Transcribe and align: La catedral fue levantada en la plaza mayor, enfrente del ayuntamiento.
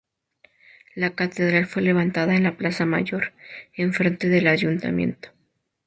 La 0.95 1.11
catedral 1.13 1.67
fue 1.67 1.83
levantada 1.83 2.35
en 2.35 2.41
la 2.41 2.57
plaza 2.57 2.87
mayor, 2.87 3.33
enfrente 3.75 4.29
del 4.29 4.47
ayuntamiento. 4.47 5.29